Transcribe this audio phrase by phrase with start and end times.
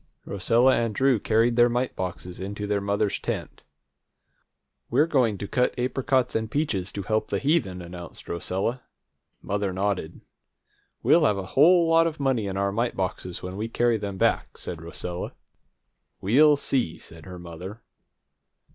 [0.25, 3.61] Rosella and Drew carried their mite boxes into their mother's tent.
[4.89, 8.81] "We're going to cut apricots and peaches to help the heathen!" announced Rosella.
[9.43, 10.21] Mother nodded.
[11.03, 14.17] "We'll have a whole lot of money in our mite boxes when we carry them
[14.17, 15.35] back," said Rosella.
[16.19, 17.83] "We'll see," said mother.